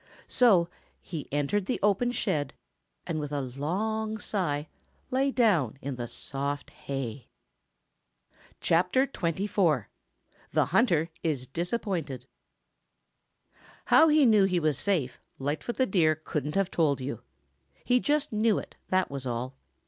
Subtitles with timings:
[0.27, 0.67] So
[0.99, 2.55] he entered the open shed
[3.05, 4.67] and with a long sigh
[5.11, 7.27] lay down in the soft hay.
[8.61, 9.85] CHAPTER XXIV
[10.53, 12.25] THE HUNTER IS DISAPPOINTED
[13.85, 17.21] How he knew he was safe, Lightfoot the Deer couldn't have told you.
[17.83, 19.53] He just knew it, that was all.